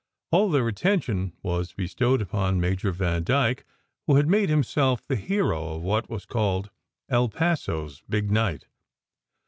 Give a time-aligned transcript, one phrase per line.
[0.31, 3.65] All their attention was bestowed upon Major Vandyke,
[4.07, 6.71] who had made himself the hero of what was called
[7.07, 8.65] "El Paso s Big Night."